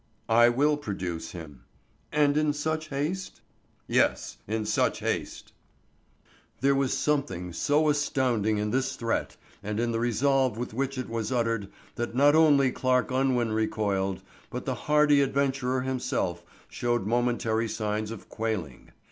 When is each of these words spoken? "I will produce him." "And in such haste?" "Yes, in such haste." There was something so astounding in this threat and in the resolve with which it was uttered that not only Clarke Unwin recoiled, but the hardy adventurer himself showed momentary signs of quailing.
"I 0.29 0.49
will 0.49 0.77
produce 0.77 1.29
him." 1.33 1.61
"And 2.11 2.35
in 2.35 2.53
such 2.53 2.87
haste?" 2.87 3.41
"Yes, 3.87 4.37
in 4.47 4.65
such 4.65 4.97
haste." 4.97 5.51
There 6.61 6.73
was 6.73 6.97
something 6.97 7.53
so 7.53 7.87
astounding 7.87 8.57
in 8.57 8.71
this 8.71 8.95
threat 8.95 9.37
and 9.61 9.79
in 9.79 9.91
the 9.91 9.99
resolve 9.99 10.57
with 10.57 10.73
which 10.73 10.97
it 10.97 11.07
was 11.07 11.31
uttered 11.31 11.67
that 11.97 12.15
not 12.15 12.33
only 12.33 12.71
Clarke 12.71 13.11
Unwin 13.11 13.51
recoiled, 13.51 14.23
but 14.49 14.65
the 14.65 14.73
hardy 14.73 15.21
adventurer 15.21 15.81
himself 15.81 16.43
showed 16.67 17.05
momentary 17.05 17.67
signs 17.69 18.09
of 18.09 18.27
quailing. 18.27 18.91